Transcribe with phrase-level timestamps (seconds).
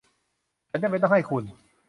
[0.69, 1.43] ฉันจำเป็นต้องให้คุณ